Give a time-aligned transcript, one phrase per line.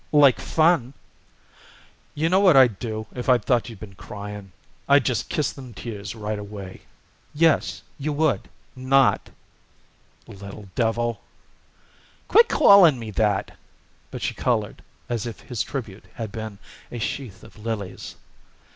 [0.11, 0.95] "Like fun."
[2.15, 4.51] "You know what I'd do if I thought you'd been crying?
[4.89, 6.81] I'd just kiss them tears right away."
[7.35, 9.29] "Yes, you would not."
[10.25, 11.21] "Little devil!"
[12.27, 13.55] "Quit calling me that."
[14.09, 16.57] But she colored as if his tribute had been
[16.91, 18.15] a sheath of lilies.